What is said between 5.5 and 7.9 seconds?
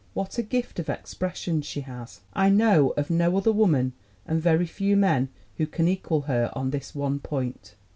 who can equal her on this one point.